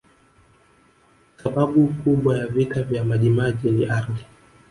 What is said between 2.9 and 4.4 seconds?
majimaji ni ardhi